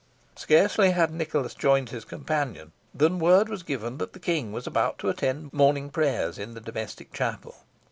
Scarcely 0.35 0.93
had 0.93 1.11
Nicholas 1.11 1.53
joined 1.53 1.89
his 1.91 2.05
companions, 2.05 2.71
than 2.91 3.19
word 3.19 3.49
was 3.49 3.61
given 3.61 3.99
that 3.99 4.13
the 4.13 4.19
king 4.19 4.51
was 4.51 4.65
about 4.65 4.97
to 4.97 5.09
attend 5.09 5.53
morning 5.53 5.91
prayers 5.91 6.39
in 6.39 6.55
the 6.55 6.59
domestic 6.59 7.13
chapel. 7.13 7.53